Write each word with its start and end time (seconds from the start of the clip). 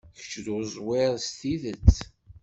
Kečč 0.17 0.33
d 0.45 0.47
uẓwir 0.55 1.13
s 1.25 1.27
tidet. 1.39 1.95